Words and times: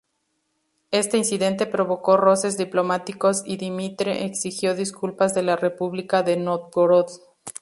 Este 0.89 1.19
incidente 1.19 1.67
provocó 1.67 2.17
roces 2.17 2.57
diplomáticos 2.57 3.43
y 3.45 3.57
Dmitri 3.57 4.09
exigió 4.23 4.73
disculpas 4.73 5.35
de 5.35 5.43
la 5.43 5.57
República 5.57 6.23
de 6.23 6.37
Nóvgorod. 6.37 7.05